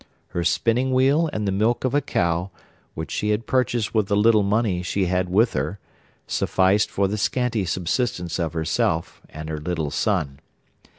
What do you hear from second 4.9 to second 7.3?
had with her, sufficed for the